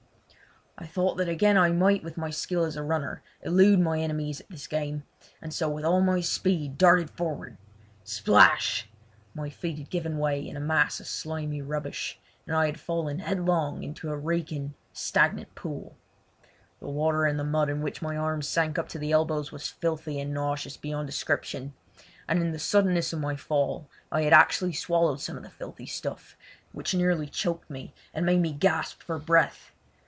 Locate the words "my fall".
23.19-23.87